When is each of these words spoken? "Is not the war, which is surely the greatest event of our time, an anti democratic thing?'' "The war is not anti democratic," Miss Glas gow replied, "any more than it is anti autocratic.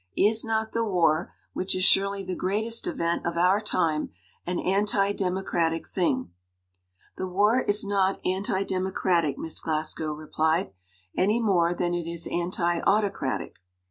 "Is 0.17 0.43
not 0.43 0.71
the 0.71 0.83
war, 0.83 1.31
which 1.53 1.75
is 1.75 1.83
surely 1.83 2.23
the 2.23 2.33
greatest 2.35 2.87
event 2.87 3.23
of 3.23 3.37
our 3.37 3.61
time, 3.61 4.09
an 4.47 4.57
anti 4.59 5.11
democratic 5.13 5.87
thing?'' 5.87 6.31
"The 7.19 7.27
war 7.27 7.61
is 7.61 7.85
not 7.85 8.19
anti 8.25 8.63
democratic," 8.63 9.37
Miss 9.37 9.59
Glas 9.61 9.93
gow 9.93 10.13
replied, 10.15 10.73
"any 11.15 11.39
more 11.39 11.75
than 11.75 11.93
it 11.93 12.07
is 12.11 12.27
anti 12.31 12.79
autocratic. 12.79 13.57